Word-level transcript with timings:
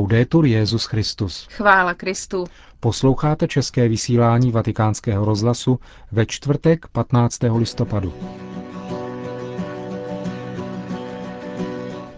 Laudetur 0.00 0.46
Jezus 0.46 0.84
Christus. 0.84 1.48
Chvála 1.50 1.94
Kristu. 1.94 2.44
Posloucháte 2.80 3.48
české 3.48 3.88
vysílání 3.88 4.50
Vatikánského 4.50 5.24
rozhlasu 5.24 5.78
ve 6.12 6.26
čtvrtek 6.26 6.86
15. 6.92 7.38
listopadu. 7.56 8.12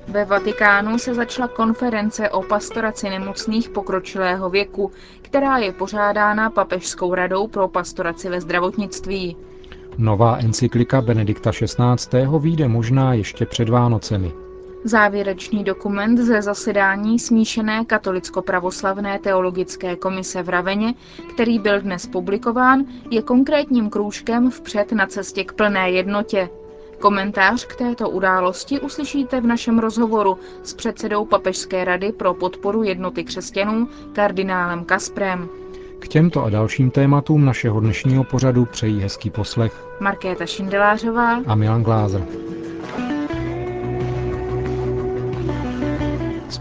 Ve 0.08 0.24
Vatikánu 0.24 0.98
se 0.98 1.14
začala 1.14 1.48
konference 1.48 2.30
o 2.30 2.42
pastoraci 2.42 3.10
nemocných 3.10 3.68
pokročilého 3.68 4.51
věku, 4.51 4.93
která 5.23 5.59
je 5.59 5.73
pořádána 5.73 6.51
Papežskou 6.51 7.14
radou 7.14 7.46
pro 7.46 7.69
pastoraci 7.69 8.29
ve 8.29 8.41
zdravotnictví. 8.41 9.37
Nová 9.99 10.37
encyklika 10.37 11.01
Benedikta 11.01 11.51
XVI. 11.53 12.27
vyjde 12.41 12.69
možná 12.69 13.14
ještě 13.14 13.46
před 13.46 13.69
Vánocemi. 13.69 14.33
Závěrečný 14.85 15.64
dokument 15.64 16.19
ze 16.19 16.43
zasedání 16.43 17.19
smíšené 17.19 17.85
katolicko-pravoslavné 17.85 19.19
teologické 19.19 19.96
komise 19.96 20.43
v 20.43 20.49
Raveně, 20.49 20.95
který 21.35 21.59
byl 21.59 21.81
dnes 21.81 22.07
publikován, 22.07 22.85
je 23.11 23.23
konkrétním 23.23 23.90
krůžkem 23.90 24.50
vpřed 24.50 24.93
na 24.93 25.07
cestě 25.07 25.45
k 25.45 25.53
plné 25.53 25.90
jednotě. 25.90 26.49
Komentář 26.99 27.64
k 27.67 27.76
této 27.76 28.11
události 28.11 28.81
uslyšíte 28.81 29.40
v 29.40 29.46
našem 29.46 29.79
rozhovoru 29.79 30.39
s 30.63 30.75
předsedou 30.75 31.25
Papežské 31.25 31.85
rady 31.85 32.12
pro 32.12 32.34
podporu 32.34 32.83
jednoty 32.83 33.25
křesťanů 33.25 33.89
kardinálem 34.12 34.84
Kasprem. 34.84 35.48
K 35.98 36.09
těmto 36.09 36.45
a 36.45 36.51
dalším 36.51 36.91
tématům 36.91 37.45
našeho 37.45 37.81
dnešního 37.81 38.25
pořadu 38.25 38.64
přejí 38.64 39.01
hezký 39.01 39.31
poslech 39.31 39.84
Markéta 40.01 40.47
Šindelářová 40.47 41.41
a 41.47 41.55
Milan 41.55 41.83
Glázer. 41.83 42.27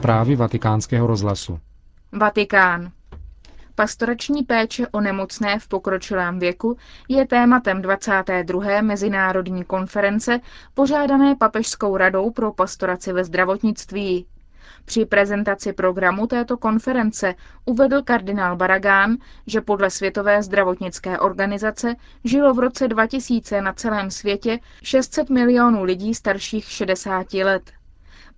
Zprávy 0.01 0.35
vatikánského 0.35 1.07
rozhlasu. 1.07 1.59
Vatikán. 2.11 2.91
Pastorační 3.75 4.43
péče 4.43 4.87
o 4.91 5.01
nemocné 5.01 5.59
v 5.59 5.67
pokročilém 5.67 6.39
věku 6.39 6.77
je 7.09 7.27
tématem 7.27 7.81
22. 7.81 8.81
mezinárodní 8.81 9.63
konference 9.63 10.39
pořádané 10.73 11.35
Papežskou 11.35 11.97
radou 11.97 12.31
pro 12.31 12.51
pastoraci 12.53 13.13
ve 13.13 13.23
zdravotnictví. 13.23 14.25
Při 14.85 15.05
prezentaci 15.05 15.73
programu 15.73 16.27
této 16.27 16.57
konference 16.57 17.35
uvedl 17.65 18.01
kardinál 18.01 18.55
Baragán, 18.55 19.17
že 19.47 19.61
podle 19.61 19.89
Světové 19.89 20.43
zdravotnické 20.43 21.19
organizace 21.19 21.95
žilo 22.23 22.53
v 22.53 22.59
roce 22.59 22.87
2000 22.87 23.61
na 23.61 23.73
celém 23.73 24.11
světě 24.11 24.59
600 24.83 25.29
milionů 25.29 25.83
lidí 25.83 26.13
starších 26.13 26.65
60 26.65 27.33
let. 27.33 27.71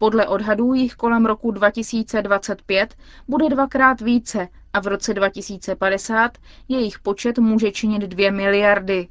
Podle 0.03 0.27
odhadů 0.27 0.73
jich 0.73 0.93
kolem 0.95 1.25
roku 1.25 1.51
2025 1.51 2.95
bude 3.27 3.49
dvakrát 3.49 4.01
více 4.01 4.47
a 4.73 4.79
v 4.79 4.87
roce 4.87 5.13
2050 5.13 6.37
jejich 6.67 6.99
počet 6.99 7.39
může 7.39 7.71
činit 7.71 8.01
2 8.01 8.31
miliardy. 8.31 9.07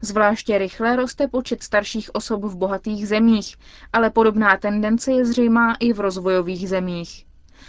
Zvláště 0.00 0.58
rychle 0.58 0.96
roste 0.96 1.28
počet 1.28 1.62
starších 1.62 2.14
osob 2.14 2.44
v 2.44 2.56
bohatých 2.56 3.08
zemích, 3.08 3.56
ale 3.92 4.10
podobná 4.10 4.56
tendence 4.56 5.12
je 5.12 5.24
zřejmá 5.24 5.74
i 5.80 5.92
v 5.92 6.00
rozvojových 6.00 6.68
zemích. 6.68 7.26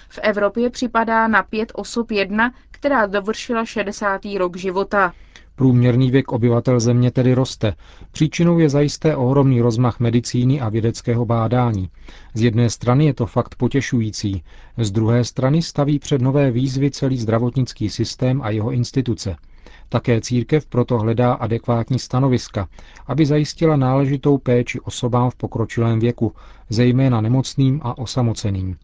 V 0.09 0.19
Evropě 0.21 0.69
připadá 0.69 1.27
na 1.27 1.43
pět 1.43 1.71
osob 1.75 2.11
jedna, 2.11 2.53
která 2.71 3.05
dovršila 3.05 3.65
60. 3.65 4.21
rok 4.37 4.57
života. 4.57 5.13
Průměrný 5.55 6.11
věk 6.11 6.31
obyvatel 6.31 6.79
země 6.79 7.11
tedy 7.11 7.33
roste. 7.33 7.73
Příčinou 8.11 8.59
je 8.59 8.69
zajisté 8.69 9.15
ohromný 9.15 9.61
rozmach 9.61 9.99
medicíny 9.99 10.61
a 10.61 10.69
vědeckého 10.69 11.25
bádání. 11.25 11.89
Z 12.33 12.41
jedné 12.41 12.69
strany 12.69 13.05
je 13.05 13.13
to 13.13 13.25
fakt 13.25 13.55
potěšující, 13.55 14.43
z 14.77 14.91
druhé 14.91 15.23
strany 15.23 15.61
staví 15.61 15.99
před 15.99 16.21
nové 16.21 16.51
výzvy 16.51 16.91
celý 16.91 17.17
zdravotnický 17.17 17.89
systém 17.89 18.41
a 18.41 18.49
jeho 18.49 18.71
instituce. 18.71 19.35
Také 19.89 20.21
církev 20.21 20.65
proto 20.65 20.99
hledá 20.99 21.33
adekvátní 21.33 21.99
stanoviska, 21.99 22.67
aby 23.07 23.25
zajistila 23.25 23.75
náležitou 23.75 24.37
péči 24.37 24.79
osobám 24.79 25.29
v 25.29 25.35
pokročilém 25.35 25.99
věku, 25.99 26.33
zejména 26.69 27.21
nemocným 27.21 27.79
a 27.83 27.97
osamoceným. 27.97 28.77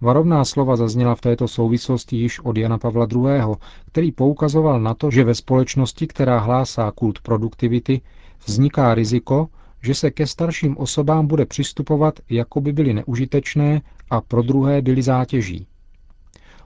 Varovná 0.00 0.44
slova 0.44 0.76
zazněla 0.76 1.14
v 1.14 1.20
této 1.20 1.48
souvislosti 1.48 2.16
již 2.16 2.40
od 2.40 2.56
Jana 2.56 2.78
Pavla 2.78 3.06
II., 3.12 3.54
který 3.86 4.12
poukazoval 4.12 4.80
na 4.80 4.94
to, 4.94 5.10
že 5.10 5.24
ve 5.24 5.34
společnosti, 5.34 6.06
která 6.06 6.38
hlásá 6.38 6.90
kult 6.90 7.20
produktivity, 7.20 8.00
vzniká 8.46 8.94
riziko, 8.94 9.48
že 9.82 9.94
se 9.94 10.10
ke 10.10 10.26
starším 10.26 10.76
osobám 10.78 11.26
bude 11.26 11.46
přistupovat, 11.46 12.20
jako 12.30 12.60
by 12.60 12.72
byly 12.72 12.94
neužitečné 12.94 13.80
a 14.10 14.20
pro 14.20 14.42
druhé 14.42 14.82
byly 14.82 15.02
zátěží. 15.02 15.66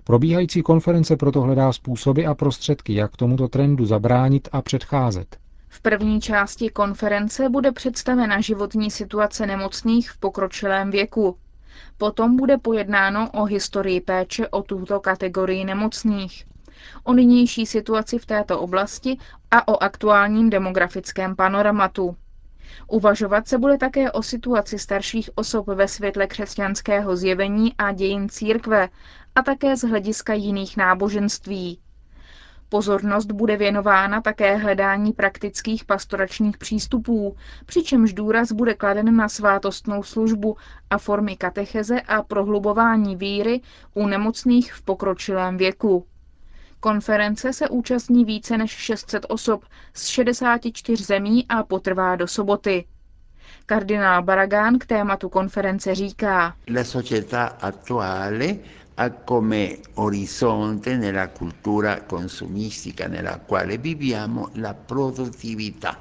Probíhající 0.04 0.62
konference 0.62 1.16
proto 1.16 1.40
hledá 1.40 1.72
způsoby 1.72 2.26
a 2.26 2.34
prostředky, 2.34 2.94
jak 2.94 3.16
tomuto 3.16 3.48
trendu 3.48 3.86
zabránit 3.86 4.48
a 4.52 4.62
předcházet. 4.62 5.36
V 5.68 5.80
první 5.80 6.20
části 6.20 6.68
konference 6.68 7.48
bude 7.48 7.72
představena 7.72 8.40
životní 8.40 8.90
situace 8.90 9.46
nemocných 9.46 10.10
v 10.10 10.18
pokročilém 10.18 10.90
věku. 10.90 11.36
Potom 11.98 12.36
bude 12.36 12.58
pojednáno 12.58 13.30
o 13.30 13.44
historii 13.44 14.00
péče 14.00 14.48
o 14.48 14.62
tuto 14.62 15.00
kategorii 15.00 15.64
nemocných, 15.64 16.44
o 17.04 17.12
nynější 17.12 17.66
situaci 17.66 18.18
v 18.18 18.26
této 18.26 18.60
oblasti 18.60 19.18
a 19.50 19.68
o 19.68 19.82
aktuálním 19.82 20.50
demografickém 20.50 21.36
panoramatu. 21.36 22.16
Uvažovat 22.88 23.48
se 23.48 23.58
bude 23.58 23.78
také 23.78 24.12
o 24.12 24.22
situaci 24.22 24.78
starších 24.78 25.30
osob 25.34 25.66
ve 25.66 25.88
světle 25.88 26.26
křesťanského 26.26 27.16
zjevení 27.16 27.74
a 27.78 27.92
dějin 27.92 28.28
církve 28.28 28.88
a 29.34 29.42
také 29.42 29.76
z 29.76 29.80
hlediska 29.88 30.34
jiných 30.34 30.76
náboženství. 30.76 31.78
Pozornost 32.74 33.32
bude 33.32 33.56
věnována 33.56 34.20
také 34.20 34.56
hledání 34.56 35.12
praktických 35.12 35.84
pastoračních 35.84 36.58
přístupů, 36.58 37.36
přičemž 37.66 38.12
důraz 38.12 38.52
bude 38.52 38.74
kladen 38.74 39.16
na 39.16 39.28
svátostnou 39.28 40.02
službu 40.02 40.56
a 40.90 40.98
formy 40.98 41.36
katecheze 41.36 42.00
a 42.00 42.22
prohlubování 42.22 43.16
víry 43.16 43.60
u 43.94 44.06
nemocných 44.06 44.72
v 44.72 44.82
pokročilém 44.82 45.56
věku. 45.56 46.06
Konference 46.80 47.52
se 47.52 47.68
účastní 47.68 48.24
více 48.24 48.58
než 48.58 48.70
600 48.70 49.26
osob 49.28 49.64
z 49.94 50.06
64 50.06 51.04
zemí 51.04 51.46
a 51.48 51.62
potrvá 51.62 52.16
do 52.16 52.26
soboty. 52.26 52.84
Kardinál 53.66 54.22
Baragán 54.22 54.78
k 54.78 54.86
tématu 54.86 55.28
konference 55.28 55.94
říká. 55.94 56.54
La 56.76 56.84
società 56.84 57.44
attuale 57.44 58.56
ha 58.96 59.10
come 59.10 59.78
orizzonte 59.94 60.96
nella 60.96 61.28
cultura 61.28 62.04
consumistica 62.04 63.08
nella 63.08 63.40
quale 63.40 63.78
viviamo 63.78 64.50
la 64.54 64.74
produttività. 64.74 65.98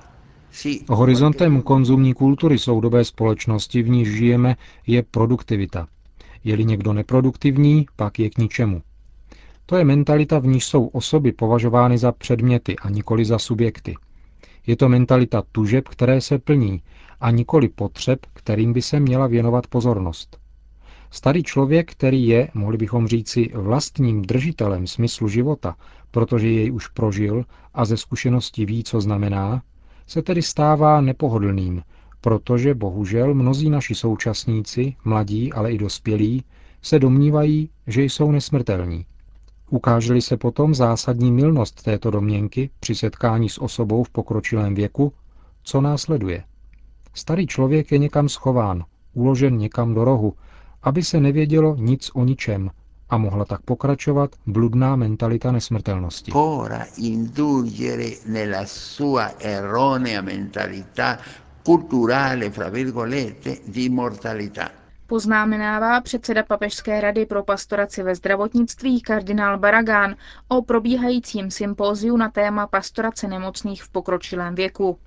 Horizontem 0.88 1.62
konzumní 1.62 2.14
kultury 2.14 2.58
soudobé 2.58 3.04
společnosti, 3.04 3.84
v 3.84 3.90
níž 3.90 4.08
žijeme, 4.08 4.56
je 4.88 5.04
produktivita. 5.04 5.88
Je-li 6.44 6.66
někdo 6.66 6.94
neproduktivní, 6.94 7.86
pak 7.96 8.20
je 8.20 8.30
k 8.30 8.38
ničemu. 8.38 8.82
To 9.66 9.78
je 9.78 9.86
mentalita, 9.86 10.40
v 10.40 10.48
níž 10.48 10.66
jsou 10.66 10.88
osoby 10.88 11.32
považovány 11.32 11.98
za 11.98 12.12
předměty 12.12 12.76
a 12.76 12.90
nikoli 12.90 13.26
za 13.26 13.40
subjekty. 13.40 13.96
Je 14.68 14.76
to 14.76 14.90
mentalita 14.90 15.44
tužeb, 15.52 15.88
které 15.88 16.22
se 16.22 16.40
plní, 16.40 16.82
a 17.22 17.32
nikoli 17.32 17.70
potřeb, 17.70 18.20
kterým 18.34 18.74
by 18.74 18.82
se 18.82 19.00
měla 19.00 19.28
věnovat 19.28 19.68
pozornost. 19.68 20.43
Starý 21.14 21.44
člověk, 21.44 21.92
který 21.92 22.28
je, 22.28 22.50
mohli 22.54 22.78
bychom 22.78 23.08
říci, 23.08 23.50
vlastním 23.54 24.22
držitelem 24.22 24.88
smyslu 24.88 25.28
života, 25.28 25.76
protože 26.12 26.50
jej 26.50 26.72
už 26.72 26.88
prožil 26.88 27.46
a 27.74 27.86
ze 27.86 27.98
zkušenosti 27.98 28.66
ví, 28.66 28.84
co 28.84 29.02
znamená, 29.02 29.64
se 30.08 30.22
tedy 30.22 30.42
stává 30.42 31.02
nepohodlným, 31.02 31.82
protože 32.22 32.76
bohužel 32.76 33.34
mnozí 33.34 33.70
naši 33.70 33.96
současníci, 33.96 34.96
mladí, 35.06 35.54
ale 35.54 35.72
i 35.72 35.78
dospělí, 35.78 36.44
se 36.82 37.00
domnívají, 37.00 37.70
že 37.88 38.04
jsou 38.04 38.32
nesmrtelní. 38.32 39.06
Ukáželi 39.70 40.22
se 40.22 40.38
potom 40.38 40.76
zásadní 40.76 41.32
milnost 41.32 41.84
této 41.84 42.12
domněnky 42.12 42.70
při 42.80 42.96
setkání 42.96 43.50
s 43.50 43.62
osobou 43.62 44.04
v 44.04 44.10
pokročilém 44.10 44.76
věku, 44.76 45.14
co 45.64 45.82
následuje. 45.82 46.44
Starý 47.14 47.48
člověk 47.48 47.92
je 47.92 47.98
někam 47.98 48.30
schován, 48.30 48.84
uložen 49.14 49.58
někam 49.58 49.94
do 49.94 50.04
rohu, 50.04 50.34
aby 50.84 51.04
se 51.04 51.20
nevědělo 51.20 51.76
nic 51.76 52.12
o 52.14 52.24
ničem 52.26 52.70
a 53.10 53.18
mohla 53.18 53.46
tak 53.46 53.62
pokračovat 53.62 54.36
bludná 54.46 54.96
mentalita 54.96 55.52
nesmrtelnosti. 55.52 56.32
Poznámenává 65.08 66.02
předseda 66.02 66.44
Papežské 66.44 67.02
rady 67.02 67.26
pro 67.26 67.44
pastoraci 67.44 68.04
ve 68.04 68.16
zdravotnictví 68.16 69.02
kardinál 69.02 69.58
Baragán 69.60 70.16
o 70.48 70.62
probíhajícím 70.62 71.52
sympóziu 71.52 72.18
na 72.18 72.30
téma 72.30 72.68
pastorace 72.68 73.28
nemocných 73.28 73.84
v 73.84 73.90
pokročilém 73.90 74.56
věku. 74.56 75.00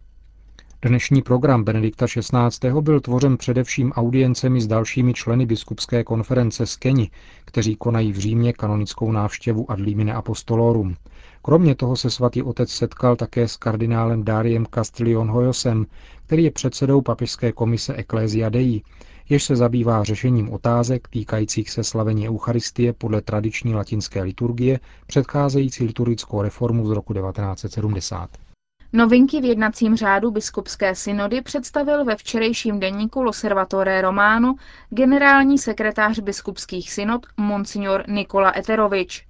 Dnešní 0.82 1.22
program 1.22 1.64
Benedikta 1.64 2.06
XVI. 2.06 2.80
byl 2.80 3.00
tvořen 3.00 3.36
především 3.36 3.92
audiencemi 3.92 4.60
s 4.60 4.66
dalšími 4.66 5.14
členy 5.14 5.46
biskupské 5.46 6.04
konference 6.04 6.66
z 6.66 6.76
Keni, 6.76 7.10
kteří 7.44 7.76
konají 7.76 8.12
v 8.12 8.18
Římě 8.18 8.52
kanonickou 8.52 9.12
návštěvu 9.12 9.70
ad 9.70 9.80
limine 9.80 10.14
apostolorum. 10.14 10.96
Kromě 11.42 11.74
toho 11.74 11.96
se 11.96 12.10
svatý 12.10 12.42
otec 12.42 12.70
setkal 12.70 13.16
také 13.16 13.48
s 13.48 13.56
kardinálem 13.56 14.24
Dariem 14.24 14.66
Castellion 14.74 15.30
Hoyosem, 15.30 15.86
který 16.26 16.44
je 16.44 16.50
předsedou 16.50 17.00
papežské 17.00 17.52
komise 17.52 17.94
Ecclesia 17.96 18.48
Dei, 18.48 18.82
jež 19.28 19.44
se 19.44 19.56
zabývá 19.56 20.04
řešením 20.04 20.52
otázek 20.52 21.08
týkajících 21.08 21.70
se 21.70 21.84
slavení 21.84 22.28
Eucharistie 22.28 22.92
podle 22.92 23.20
tradiční 23.20 23.74
latinské 23.74 24.22
liturgie 24.22 24.80
předcházející 25.06 25.84
liturgickou 25.84 26.42
reformu 26.42 26.86
z 26.86 26.90
roku 26.90 27.14
1970. 27.14 28.45
Novinky 28.92 29.40
v 29.40 29.44
jednacím 29.44 29.96
řádu 29.96 30.30
biskupské 30.30 30.94
synody 30.94 31.42
představil 31.42 32.04
ve 32.04 32.16
včerejším 32.16 32.80
denníku 32.80 33.22
Loservatore 33.22 34.00
Romano 34.02 34.54
generální 34.90 35.58
sekretář 35.58 36.18
biskupských 36.18 36.92
synod 36.92 37.26
Monsignor 37.36 38.04
Nikola 38.08 38.58
Eterovič. 38.58 39.26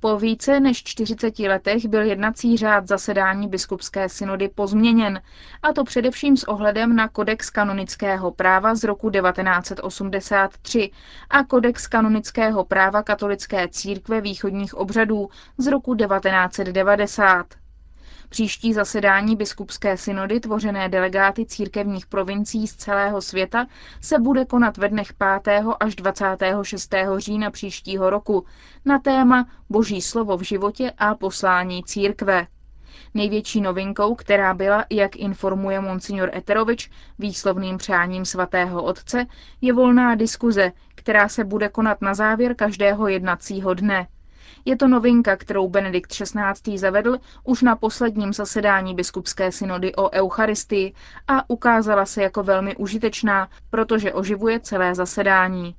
Po 0.00 0.18
více 0.18 0.60
než 0.60 0.82
40 0.84 1.38
letech 1.38 1.86
byl 1.86 2.02
jednací 2.02 2.56
řád 2.56 2.88
zasedání 2.88 3.48
biskupské 3.48 4.08
synody 4.08 4.48
pozměněn, 4.48 5.22
a 5.62 5.72
to 5.72 5.84
především 5.84 6.36
s 6.36 6.44
ohledem 6.44 6.96
na 6.96 7.08
kodex 7.08 7.50
kanonického 7.50 8.30
práva 8.30 8.74
z 8.74 8.84
roku 8.84 9.10
1983 9.10 10.90
a 11.30 11.44
kodex 11.44 11.86
kanonického 11.86 12.64
práva 12.64 13.02
katolické 13.02 13.68
církve 13.68 14.20
východních 14.20 14.74
obřadů 14.74 15.28
z 15.58 15.66
roku 15.66 15.94
1990. 15.94 17.61
Příští 18.32 18.72
zasedání 18.72 19.36
biskupské 19.36 19.96
synody, 19.96 20.40
tvořené 20.40 20.88
delegáty 20.88 21.46
církevních 21.46 22.06
provincií 22.06 22.66
z 22.66 22.74
celého 22.76 23.22
světa, 23.22 23.66
se 24.00 24.18
bude 24.18 24.44
konat 24.44 24.76
ve 24.76 24.88
dnech 24.88 25.12
5. 25.44 25.64
až 25.80 25.94
26. 25.94 26.94
října 27.16 27.50
příštího 27.50 28.10
roku 28.10 28.46
na 28.84 28.98
téma 28.98 29.48
Boží 29.70 30.02
slovo 30.02 30.36
v 30.36 30.42
životě 30.42 30.92
a 30.98 31.14
poslání 31.14 31.84
církve. 31.84 32.46
Největší 33.14 33.60
novinkou, 33.60 34.14
která 34.14 34.54
byla, 34.54 34.84
jak 34.90 35.16
informuje 35.16 35.80
monsignor 35.80 36.30
Eterovič, 36.34 36.90
výslovným 37.18 37.78
přáním 37.78 38.24
svatého 38.24 38.82
otce, 38.82 39.26
je 39.60 39.72
volná 39.72 40.14
diskuze, 40.14 40.72
která 40.94 41.28
se 41.28 41.44
bude 41.44 41.68
konat 41.68 42.02
na 42.02 42.14
závěr 42.14 42.54
každého 42.54 43.08
jednacího 43.08 43.74
dne. 43.74 44.06
Je 44.64 44.76
to 44.76 44.88
novinka, 44.88 45.36
kterou 45.36 45.68
Benedikt 45.68 46.10
XVI. 46.12 46.78
zavedl 46.78 47.18
už 47.44 47.62
na 47.62 47.76
posledním 47.76 48.32
zasedání 48.32 48.94
biskupské 48.94 49.52
synody 49.52 49.94
o 49.94 50.10
Eucharistii 50.10 50.92
a 51.28 51.50
ukázala 51.50 52.06
se 52.06 52.22
jako 52.22 52.42
velmi 52.42 52.76
užitečná, 52.76 53.48
protože 53.70 54.12
oživuje 54.12 54.60
celé 54.60 54.94
zasedání. 54.94 55.74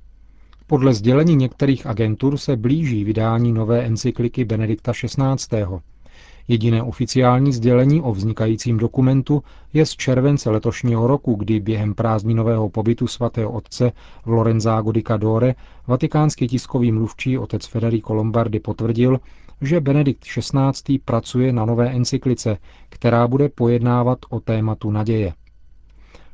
Podle 0.66 0.94
sdělení 0.94 1.36
některých 1.36 1.86
agentur 1.86 2.36
se 2.36 2.56
blíží 2.56 3.04
vydání 3.04 3.52
nové 3.52 3.84
encykliky 3.84 4.44
Benedikta 4.44 4.92
XVI. 4.92 5.64
Jediné 6.48 6.82
oficiální 6.82 7.52
sdělení 7.52 8.00
o 8.02 8.12
vznikajícím 8.12 8.78
dokumentu 8.78 9.42
je 9.72 9.86
z 9.86 9.90
července 9.90 10.50
letošního 10.50 11.06
roku, 11.06 11.34
kdy 11.34 11.60
během 11.60 11.94
prázdninového 11.94 12.68
pobytu 12.68 13.06
svatého 13.06 13.50
otce 13.50 13.92
v 14.24 14.28
Lorenzágo 14.30 14.92
di 14.92 15.02
Cadore 15.02 15.54
vatikánský 15.86 16.48
tiskový 16.48 16.92
mluvčí 16.92 17.38
otec 17.38 17.66
Federico 17.66 18.14
Lombardi 18.14 18.60
potvrdil, 18.60 19.20
že 19.60 19.80
Benedikt 19.80 20.24
XVI. 20.24 20.98
pracuje 21.04 21.52
na 21.52 21.64
nové 21.64 21.90
encyklice, 21.90 22.58
která 22.88 23.28
bude 23.28 23.48
pojednávat 23.48 24.18
o 24.30 24.40
tématu 24.40 24.90
naděje. 24.90 25.32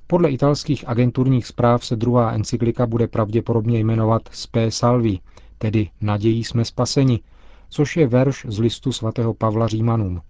Podle 0.07 0.31
italských 0.31 0.89
agenturních 0.89 1.47
zpráv 1.47 1.85
se 1.85 1.97
druhá 1.97 2.33
encyklika 2.33 2.87
bude 2.87 3.09
pravděpodobně 3.09 3.79
jmenovat 3.79 4.23
Spe 4.31 4.71
Salvi, 4.71 5.19
tedy 5.59 5.89
Nadějí 6.01 6.45
jsme 6.45 6.65
spaseni, 6.65 7.21
což 7.71 7.97
je 7.97 8.07
verš 8.07 8.47
z 8.49 8.59
listu 8.59 8.93
svatého 8.93 9.35
Pavla 9.35 9.69
Římanům. 9.69 10.21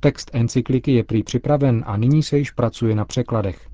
Text 0.00 0.30
encykliky 0.32 0.92
je 0.92 1.04
prý 1.04 1.22
připraven 1.22 1.84
a 1.86 1.96
nyní 1.96 2.22
se 2.22 2.38
již 2.38 2.50
pracuje 2.50 2.94
na 2.94 3.04
překladech. 3.04 3.68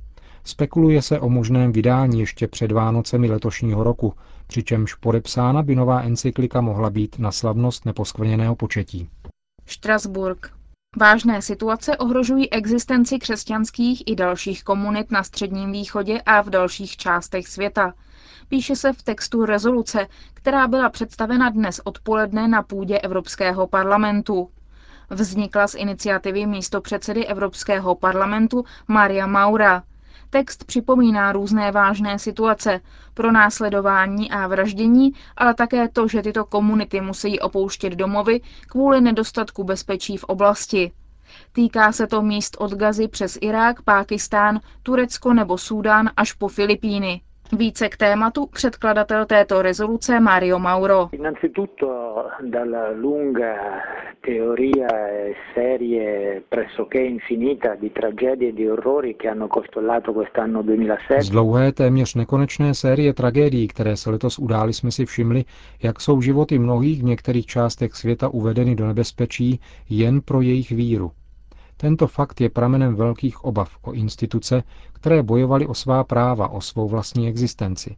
Spekuluje 0.45 1.03
se 1.03 1.21
o 1.21 1.29
možném 1.29 1.73
vydání 1.73 2.21
ještě 2.21 2.49
před 2.49 2.73
Vánocemi 2.73 3.31
letošního 3.31 3.85
roku, 3.85 4.15
přičemž 4.47 4.95
podepsána 4.95 5.63
by 5.63 5.75
nová 5.75 6.01
encyklika 6.01 6.61
mohla 6.61 6.91
být 6.91 7.19
na 7.19 7.33
slavnost 7.33 7.85
neposkvrněného 7.85 8.57
početí. 8.57 9.09
Štrasburg. 9.67 10.53
Vážné 10.97 11.43
situace 11.43 11.97
ohrožují 11.97 12.53
existenci 12.53 13.19
křesťanských 13.19 14.03
i 14.07 14.17
dalších 14.17 14.65
komunit 14.65 15.11
na 15.11 15.23
Středním 15.23 15.73
východě 15.73 16.23
a 16.27 16.43
v 16.43 16.51
dalších 16.51 16.97
částech 16.97 17.49
světa. 17.49 17.95
Píše 18.49 18.77
se 18.77 18.93
v 18.93 19.03
textu 19.03 19.45
rezoluce, 19.45 20.07
která 20.35 20.69
byla 20.69 20.89
představena 20.91 21.49
dnes 21.51 21.81
odpoledne 21.85 22.49
na 22.49 22.63
půdě 22.63 22.99
Evropského 22.99 23.67
parlamentu. 23.67 24.51
Vznikla 25.11 25.67
z 25.69 25.75
iniciativy 25.75 26.47
místo 26.47 26.81
předsedy 26.81 27.27
Evropského 27.27 27.95
parlamentu 27.95 28.65
Maria 28.89 29.27
Maura. 29.27 29.83
Text 30.31 30.65
připomíná 30.65 31.33
různé 31.33 31.73
vážné 31.73 32.19
situace, 32.19 32.81
pro 33.15 33.33
následování 33.33 34.31
a 34.31 34.47
vraždění, 34.47 35.13
ale 35.37 35.55
také 35.55 35.89
to, 35.89 36.09
že 36.09 36.23
tyto 36.23 36.45
komunity 36.45 37.01
musí 37.01 37.41
opouštět 37.41 37.93
domovy 37.93 38.41
kvůli 38.69 39.01
nedostatku 39.01 39.65
bezpečí 39.65 40.17
v 40.17 40.25
oblasti. 40.25 40.93
Týká 41.53 41.93
se 41.93 42.07
to 42.07 42.23
míst 42.23 42.57
od 42.61 42.71
Gazy 42.75 43.09
přes 43.09 43.39
Irák, 43.41 43.83
Pákistán, 43.83 44.61
Turecko 44.83 45.35
nebo 45.35 45.59
Súdán 45.59 46.11
až 46.17 46.33
po 46.33 46.49
Filipíny. 46.49 47.21
Více 47.53 47.89
k 47.89 47.97
tématu 47.97 48.47
předkladatel 48.47 49.27
této 49.27 49.63
rezoluce 49.63 50.21
Mario 50.21 50.59
Mauro. 50.59 51.09
Z 61.21 61.31
dlouhé 61.31 61.73
téměř 61.73 62.15
nekonečné 62.15 62.75
série 62.75 63.15
tragédií, 63.15 63.69
které 63.69 63.97
se 63.97 64.11
letos 64.11 64.39
udály, 64.39 64.73
jsme 64.73 64.91
si 64.91 65.07
všimli, 65.07 65.45
jak 65.83 66.01
jsou 66.01 66.21
životy 66.21 66.59
mnohých 66.59 67.03
v 67.03 67.05
některých 67.05 67.47
částech 67.47 67.95
světa 67.95 68.29
uvedeny 68.29 68.75
do 68.75 68.87
nebezpečí 68.87 69.61
jen 69.91 70.21
pro 70.21 70.41
jejich 70.41 70.71
víru. 70.71 71.11
Tento 71.81 72.07
fakt 72.07 72.41
je 72.41 72.51
pramenem 72.51 72.95
velkých 72.95 73.45
obav 73.45 73.77
o 73.83 73.93
instituce, 73.93 74.63
které 74.93 75.23
bojovaly 75.23 75.67
o 75.67 75.75
svá 75.75 76.05
práva, 76.05 76.49
o 76.49 76.61
svou 76.61 76.89
vlastní 76.89 77.29
existenci. 77.29 77.97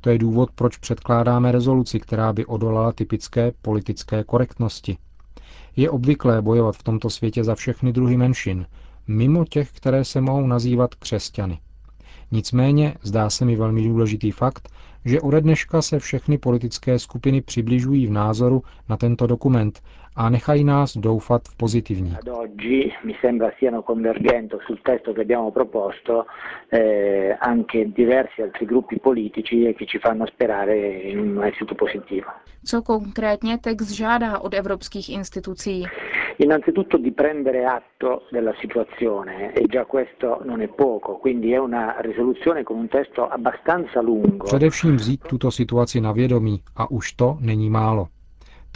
To 0.00 0.10
je 0.10 0.18
důvod, 0.18 0.50
proč 0.54 0.76
předkládáme 0.76 1.52
rezoluci, 1.52 2.00
která 2.00 2.32
by 2.32 2.46
odolala 2.46 2.92
typické 2.92 3.52
politické 3.62 4.24
korektnosti. 4.24 4.98
Je 5.76 5.90
obvyklé 5.90 6.42
bojovat 6.42 6.76
v 6.76 6.82
tomto 6.82 7.10
světě 7.10 7.44
za 7.44 7.54
všechny 7.54 7.92
druhy 7.92 8.16
menšin, 8.16 8.66
mimo 9.06 9.44
těch, 9.44 9.72
které 9.72 10.04
se 10.04 10.20
mohou 10.20 10.46
nazývat 10.46 10.94
křesťany. 10.94 11.58
Nicméně 12.32 12.94
zdá 13.02 13.30
se 13.30 13.44
mi 13.44 13.56
velmi 13.56 13.88
důležitý 13.88 14.30
fakt, 14.30 14.68
že 15.04 15.20
ode 15.20 15.40
dneška 15.40 15.82
se 15.82 15.98
všechny 15.98 16.38
politické 16.38 16.98
skupiny 16.98 17.40
přibližují 17.40 18.06
v 18.06 18.10
názoru 18.10 18.62
na 18.88 18.96
tento 18.96 19.26
dokument 19.26 19.82
a 20.16 20.30
nechají 20.30 20.64
nás 20.64 20.96
doufat 20.96 21.42
v 21.48 21.56
pozitivní. 21.56 22.16
Co 32.64 32.82
konkrétně 32.82 33.58
text 33.58 33.90
žádá 33.90 34.38
od 34.38 34.54
evropských 34.54 35.08
institucí? 35.10 35.84
Innanzitutto 36.38 36.98
di 36.98 37.10
prendere 37.10 37.64
atto 37.64 38.22
della 38.32 38.52
situazione 38.60 39.52
e 39.54 39.66
già 39.68 39.84
questo 39.84 40.40
non 40.44 40.60
è 40.60 40.68
poco, 40.68 41.16
quindi 41.16 41.52
è 41.52 41.58
una 41.58 41.96
risoluzione 42.00 42.62
con 42.62 42.76
un 42.76 42.88
testo 42.88 43.28
abbastanza 43.28 44.00
lungo. 44.02 44.44
Především 44.44 44.96
vzít 44.96 45.20
tuto 45.28 45.50
situaci 45.50 46.00
na 46.00 46.12
vědomí 46.12 46.62
a 46.76 46.90
už 46.90 47.12
to 47.12 47.36
není 47.40 47.70
málo. 47.70 48.08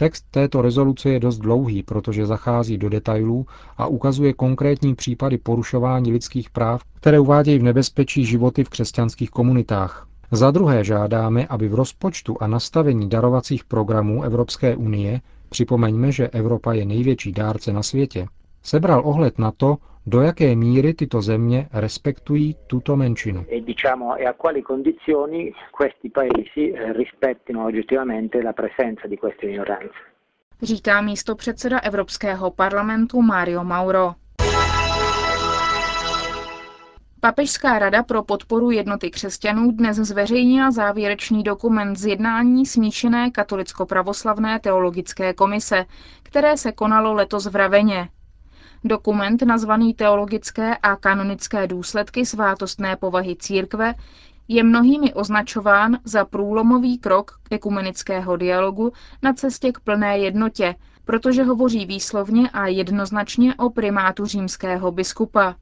Text 0.01 0.25
této 0.31 0.61
rezoluce 0.61 1.09
je 1.09 1.19
dost 1.19 1.37
dlouhý, 1.37 1.83
protože 1.83 2.25
zachází 2.25 2.77
do 2.77 2.89
detailů 2.89 3.45
a 3.77 3.87
ukazuje 3.87 4.33
konkrétní 4.33 4.95
případy 4.95 5.37
porušování 5.37 6.11
lidských 6.11 6.49
práv, 6.49 6.81
které 6.93 7.19
uvádějí 7.19 7.59
v 7.59 7.63
nebezpečí 7.63 8.25
životy 8.25 8.63
v 8.63 8.69
křesťanských 8.69 9.29
komunitách. 9.29 10.07
Za 10.31 10.51
druhé 10.51 10.83
žádáme, 10.83 11.47
aby 11.47 11.67
v 11.67 11.75
rozpočtu 11.75 12.37
a 12.39 12.47
nastavení 12.47 13.09
darovacích 13.09 13.63
programů 13.65 14.23
Evropské 14.23 14.75
unie, 14.75 15.21
připomeňme, 15.49 16.11
že 16.11 16.27
Evropa 16.27 16.73
je 16.73 16.85
největší 16.85 17.31
dárce 17.31 17.73
na 17.73 17.83
světě, 17.83 18.27
sebral 18.63 19.01
ohled 19.05 19.39
na 19.39 19.51
to, 19.51 19.77
do 20.05 20.21
jaké 20.21 20.55
míry 20.55 20.93
tyto 20.93 21.21
země 21.21 21.67
respektují 21.73 22.55
tuto 22.67 22.95
menšinu. 22.95 23.45
E 23.49 23.57
e 24.19 24.25
a 24.25 24.33
quali 24.33 24.61
condizioni 24.63 25.51
questi 25.77 26.09
paesi 26.09 26.73
eh, 26.73 26.93
rispettino 26.93 27.65
oggettivamente 27.65 28.43
la 28.43 28.53
presenza 28.53 29.07
di 29.07 29.17
queste 29.17 29.47
minoranze. 29.47 29.93
Říká 30.61 31.01
místo 31.01 31.35
předseda 31.35 31.79
Evropského 31.79 32.51
parlamentu 32.51 33.21
Mario 33.21 33.63
Mauro. 33.63 34.13
Papežská 37.19 37.79
rada 37.79 38.03
pro 38.03 38.23
podporu 38.23 38.71
jednoty 38.71 39.09
křesťanů 39.11 39.71
dnes 39.71 39.97
zveřejnila 39.97 40.71
závěrečný 40.71 41.43
dokument 41.43 41.95
z 41.95 42.05
jednání 42.05 42.65
smíšené 42.65 43.31
katolicko-pravoslavné 43.31 44.59
teologické 44.59 45.33
komise, 45.33 45.85
které 46.23 46.57
se 46.57 46.71
konalo 46.71 47.13
letos 47.13 47.45
v 47.45 47.55
Raveně. 47.55 48.09
Dokument 48.83 49.41
nazvaný 49.41 49.93
Teologické 49.93 50.77
a 50.77 50.95
kanonické 50.95 51.67
důsledky 51.67 52.25
svátostné 52.25 52.95
povahy 52.95 53.35
církve 53.35 53.93
je 54.47 54.63
mnohými 54.63 55.13
označován 55.13 55.97
za 56.03 56.25
průlomový 56.25 56.97
krok 56.97 57.39
ekumenického 57.51 58.37
dialogu 58.37 58.93
na 59.21 59.33
cestě 59.33 59.71
k 59.71 59.79
plné 59.79 60.17
jednotě, 60.17 60.75
protože 61.05 61.43
hovoří 61.43 61.85
výslovně 61.85 62.49
a 62.49 62.67
jednoznačně 62.67 63.55
o 63.55 63.69
primátu 63.69 64.25
římského 64.25 64.91
biskupa. 64.91 65.55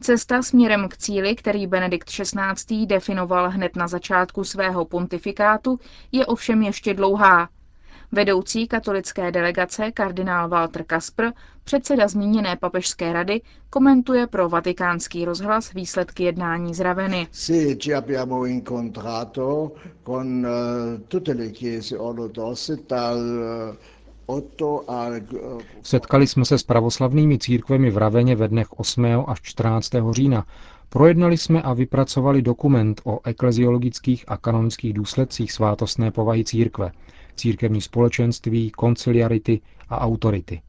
Cesta 0.00 0.42
směrem 0.42 0.88
k 0.88 0.96
cíli, 0.96 1.34
který 1.34 1.66
Benedikt 1.66 2.08
XVI. 2.10 2.86
definoval 2.86 3.50
hned 3.50 3.76
na 3.76 3.88
začátku 3.88 4.44
svého 4.44 4.84
pontifikátu, 4.84 5.80
je 6.12 6.26
ovšem 6.26 6.62
ještě 6.62 6.94
dlouhá. 6.94 7.48
Vedoucí 8.12 8.68
katolické 8.68 9.32
delegace 9.32 9.92
kardinál 9.92 10.48
Walter 10.48 10.84
Kaspr, 10.84 11.24
předseda 11.64 12.08
zmíněné 12.08 12.56
papežské 12.56 13.12
rady, 13.12 13.40
komentuje 13.70 14.26
pro 14.26 14.48
vatikánský 14.48 15.24
rozhlas 15.24 15.72
výsledky 15.72 16.22
jednání 16.24 16.74
z 16.74 16.80
Raveny. 16.80 17.26
Sì, 17.32 17.76
ci 17.78 17.94
abbiamo 17.94 18.44
incontrato 18.44 19.72
con 20.06 20.46
tutte 21.08 21.32
le 21.34 21.48
chiese 21.50 21.98
ortodosse 21.98 22.76
dal 22.88 23.18
Setkali 25.82 26.26
jsme 26.26 26.44
se 26.44 26.58
s 26.58 26.62
pravoslavnými 26.62 27.38
církvemi 27.38 27.90
v 27.90 27.96
Raveně 27.96 28.36
ve 28.36 28.48
dnech 28.48 28.72
8. 28.72 29.04
až 29.26 29.38
14. 29.42 29.90
října. 30.10 30.46
Projednali 30.88 31.36
jsme 31.38 31.62
a 31.62 31.72
vypracovali 31.72 32.42
dokument 32.42 33.00
o 33.04 33.20
ekleziologických 33.24 34.24
a 34.28 34.36
kanonických 34.36 34.92
důsledcích 34.92 35.52
svátostné 35.52 36.10
povahy 36.10 36.44
církve, 36.44 36.92
církevní 37.36 37.80
společenství, 37.80 38.70
konciliarity 38.70 39.60
a 39.88 40.00
autority. 40.00 40.60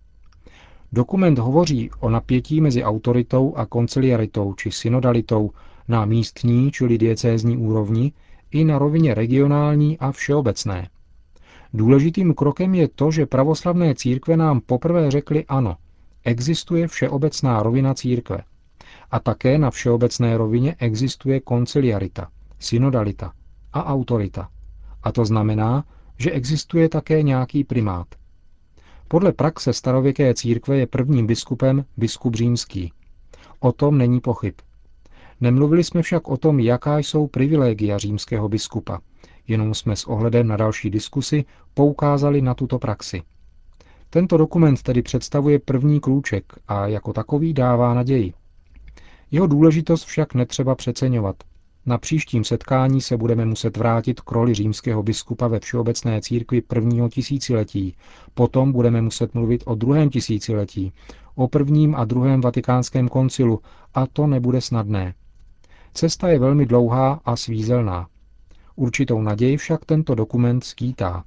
Dokument 0.92 1.40
hovoří 1.40 1.90
o 2.00 2.10
napětí 2.10 2.62
mezi 2.62 2.84
autoritou 2.84 3.56
a 3.56 3.66
konciliaritou 3.66 4.54
či 4.54 4.72
synodalitou 4.72 5.52
na 5.88 6.06
místní, 6.06 6.72
čili 6.72 6.98
diecézní 6.98 7.58
úrovni, 7.58 8.12
i 8.52 8.64
na 8.64 8.78
rovině 8.80 9.14
regionální 9.14 10.00
a 10.00 10.12
všeobecné– 10.12 10.90
Důležitým 11.74 12.34
krokem 12.34 12.76
je 12.76 12.88
to, 12.88 13.12
že 13.12 13.26
pravoslavné 13.26 13.96
církve 13.96 14.38
nám 14.38 14.62
poprvé 14.62 15.12
řekly 15.12 15.46
ano, 15.46 15.76
existuje 16.24 16.88
všeobecná 16.88 17.64
rovina 17.64 17.94
církve. 17.94 18.44
A 19.12 19.20
také 19.20 19.58
na 19.58 19.72
všeobecné 19.72 20.38
rovině 20.38 20.76
existuje 20.80 21.40
konciliarita, 21.40 22.28
synodalita 22.60 23.34
a 23.74 23.86
autorita. 23.86 24.50
A 25.04 25.12
to 25.12 25.26
znamená, 25.26 25.84
že 26.22 26.32
existuje 26.32 26.90
také 26.90 27.22
nějaký 27.24 27.64
primát. 27.64 28.08
Podle 29.08 29.32
praxe 29.32 29.74
starověké 29.74 30.34
církve 30.34 30.78
je 30.78 30.88
prvním 30.88 31.28
biskupem 31.28 31.86
biskup 31.98 32.36
římský. 32.36 32.94
O 33.60 33.72
tom 33.72 33.98
není 33.98 34.20
pochyb. 34.22 34.54
Nemluvili 35.42 35.84
jsme 35.84 36.02
však 36.02 36.28
o 36.28 36.38
tom, 36.38 36.60
jaká 36.60 36.98
jsou 36.98 37.28
privilegia 37.28 37.98
římského 37.98 38.50
biskupa, 38.50 39.00
jenom 39.48 39.74
jsme 39.74 39.96
s 39.96 40.06
ohledem 40.06 40.48
na 40.48 40.58
další 40.58 40.90
diskusy 40.90 41.46
poukázali 41.74 42.42
na 42.42 42.54
tuto 42.54 42.80
praxi. 42.80 43.22
Tento 44.10 44.38
dokument 44.38 44.82
tedy 44.82 45.02
představuje 45.02 45.60
první 45.60 46.00
klůček 46.00 46.54
a 46.68 46.88
jako 46.88 47.14
takový 47.14 47.54
dává 47.54 47.94
naději. 47.94 48.34
Jeho 49.32 49.48
důležitost 49.48 50.04
však 50.04 50.34
netřeba 50.34 50.76
přeceňovat. 50.76 51.36
Na 51.86 51.98
příštím 51.98 52.44
setkání 52.44 53.02
se 53.02 53.18
budeme 53.18 53.46
muset 53.46 53.78
vrátit 53.78 54.22
k 54.22 54.32
roli 54.32 54.54
římského 54.54 55.04
biskupa 55.04 55.48
ve 55.48 55.60
všeobecné 55.60 56.22
církvi 56.22 56.62
prvního 56.62 57.10
tisíciletí. 57.10 57.96
Potom 58.34 58.72
budeme 58.72 59.02
muset 59.02 59.34
mluvit 59.34 59.64
o 59.66 59.76
druhém 59.76 60.10
tisíciletí, 60.10 60.94
o 61.36 61.48
prvním 61.48 61.96
a 61.96 62.06
druhém 62.06 62.42
vatikánském 62.42 63.08
koncilu 63.08 63.60
a 63.94 64.08
to 64.08 64.28
nebude 64.28 64.62
snadné. 64.62 65.14
Cesta 65.94 66.28
je 66.30 66.40
velmi 66.40 66.66
dlouhá 66.66 67.22
a 67.26 67.36
svízelná. 67.36 68.08
Určitou 68.76 69.22
naději 69.22 69.58
však 69.58 69.86
tento 69.86 70.16
dokument 70.16 70.64
skýtá. 70.64 71.24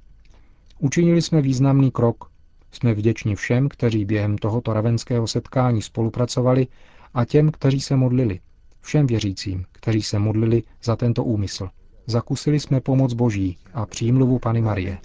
Učinili 0.79 1.21
jsme 1.21 1.41
významný 1.41 1.91
krok. 1.91 2.29
Jsme 2.71 2.93
vděční 2.93 3.35
všem, 3.35 3.69
kteří 3.69 4.05
během 4.05 4.37
tohoto 4.37 4.73
ravenského 4.73 5.27
setkání 5.27 5.81
spolupracovali 5.81 6.67
a 7.13 7.25
těm, 7.25 7.51
kteří 7.51 7.81
se 7.81 7.95
modlili. 7.95 8.39
Všem 8.85 9.07
věřícím, 9.07 9.65
kteří 9.71 10.01
se 10.01 10.19
modlili 10.19 10.63
za 10.83 10.95
tento 10.95 11.23
úmysl. 11.23 11.69
Zakusili 12.07 12.59
jsme 12.59 12.81
pomoc 12.81 13.13
Boží 13.13 13.57
a 13.73 13.85
přímluvu 13.85 14.39
Pany 14.39 14.61
Marie. 14.61 14.97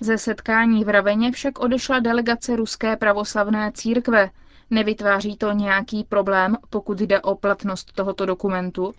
Ze 0.00 0.18
setkání 0.18 0.84
v 0.84 0.88
Raveně 0.88 1.32
však 1.32 1.58
odešla 1.58 2.00
delegace 2.00 2.56
Ruské 2.56 2.96
pravoslavné 2.96 3.72
církve, 3.74 4.30
Nevytváří 4.70 5.36
to 5.36 5.52
nějaký 5.52 6.04
problém, 6.04 6.56
pokud 6.70 7.00
jde 7.00 7.20
o 7.20 7.34
platnost 7.34 7.92
tohoto 7.92 8.26
dokumentu? 8.26 8.94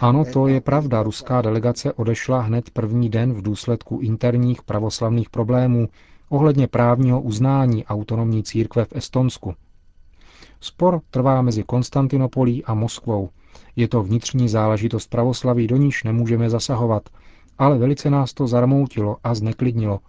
Ano, 0.00 0.24
to 0.32 0.46
je 0.48 0.60
pravda. 0.60 1.02
Ruská 1.02 1.42
delegace 1.42 1.92
odešla 1.92 2.40
hned 2.40 2.70
první 2.70 3.08
den 3.08 3.32
v 3.32 3.42
důsledku 3.42 3.98
interních 4.02 4.62
pravoslavných 4.62 5.30
problémů 5.30 5.88
ohledně 6.28 6.66
právního 6.66 7.20
uznání 7.20 7.84
autonomní 7.84 8.42
církve 8.42 8.84
v 8.84 8.92
Estonsku. 8.96 9.54
Spor 10.60 11.00
trvá 11.10 11.42
mezi 11.42 11.62
Konstantinopolí 11.62 12.64
a 12.64 12.74
Moskvou. 12.74 13.28
Je 13.76 13.88
to 13.88 14.02
vnitřní 14.02 14.48
záležitost 14.48 15.06
pravoslaví, 15.10 15.66
do 15.66 15.76
níž 15.76 16.04
nemůžeme 16.04 16.50
zasahovat, 16.50 17.02
ale 17.58 17.78
velice 17.78 18.10
nás 18.10 18.34
to 18.34 18.46
zarmoutilo 18.46 19.16
a 19.24 19.34
zneklidnilo– 19.34 20.00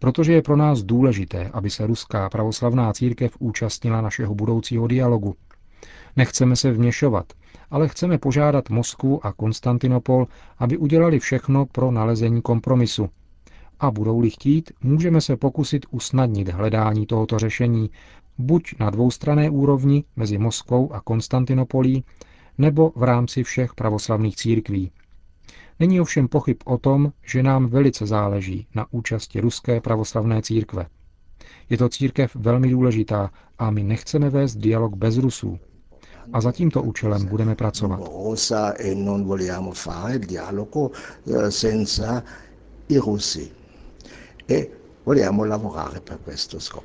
protože 0.00 0.32
je 0.32 0.42
pro 0.42 0.56
nás 0.56 0.82
důležité, 0.82 1.50
aby 1.52 1.70
se 1.70 1.86
ruská 1.86 2.28
pravoslavná 2.28 2.92
církev 2.92 3.36
účastnila 3.38 4.00
našeho 4.00 4.34
budoucího 4.34 4.86
dialogu. 4.86 5.34
Nechceme 6.16 6.56
se 6.56 6.72
vměšovat, 6.72 7.32
ale 7.70 7.88
chceme 7.88 8.18
požádat 8.18 8.70
Moskvu 8.70 9.26
a 9.26 9.32
Konstantinopol, 9.32 10.26
aby 10.58 10.76
udělali 10.76 11.18
všechno 11.18 11.66
pro 11.66 11.90
nalezení 11.90 12.42
kompromisu. 12.42 13.08
A 13.80 13.90
budou-li 13.90 14.30
chtít, 14.30 14.72
můžeme 14.82 15.20
se 15.20 15.36
pokusit 15.36 15.86
usnadnit 15.90 16.48
hledání 16.48 17.06
tohoto 17.06 17.38
řešení 17.38 17.90
buď 18.38 18.74
na 18.78 18.90
dvoustrané 18.90 19.50
úrovni 19.50 20.04
mezi 20.16 20.38
Moskvou 20.38 20.92
a 20.92 21.00
Konstantinopolí, 21.00 22.04
nebo 22.58 22.92
v 22.96 23.02
rámci 23.02 23.42
všech 23.42 23.74
pravoslavných 23.74 24.36
církví. 24.36 24.90
Není 25.80 26.00
ovšem 26.00 26.28
pochyb 26.28 26.56
o 26.64 26.78
tom, 26.78 27.12
že 27.26 27.42
nám 27.42 27.66
velice 27.66 28.06
záleží 28.06 28.66
na 28.74 28.86
účasti 28.90 29.40
Ruské 29.40 29.80
pravoslavné 29.80 30.42
církve. 30.42 30.86
Je 31.70 31.78
to 31.78 31.88
církev 31.88 32.36
velmi 32.36 32.70
důležitá 32.70 33.30
a 33.58 33.70
my 33.70 33.82
nechceme 33.82 34.30
vést 34.30 34.56
dialog 34.56 34.94
bez 34.94 35.18
Rusů. 35.18 35.58
A 36.32 36.40
za 36.40 36.52
tímto 36.52 36.82
účelem 36.82 37.26
budeme 37.26 37.54
pracovat. 37.54 38.00
E 44.48 44.79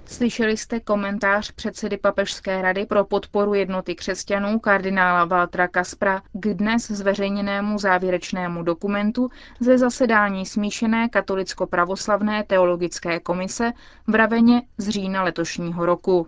Slyšeli 0.06 0.58
jste 0.58 0.80
komentář 0.80 1.52
předsedy 1.52 1.98
Papežské 1.98 2.62
rady 2.62 2.86
pro 2.86 3.06
podporu 3.06 3.54
jednoty 3.54 3.96
křesťanů 3.96 4.60
kardinála 4.60 5.26
Valtra 5.26 5.68
Kaspra 5.68 6.22
k 6.34 6.54
dnes 6.54 6.88
zveřejněnému 6.92 7.80
závěrečnému 7.80 8.64
dokumentu 8.64 9.30
ze 9.60 9.78
zasedání 9.78 10.46
smíšené 10.46 11.10
katolicko-pravoslavné 11.10 12.44
teologické 12.44 13.20
komise 13.20 13.72
v 14.08 14.16
Raveně 14.16 14.62
z 14.78 14.90
října 14.90 15.24
letošního 15.24 15.86
roku. 15.86 16.28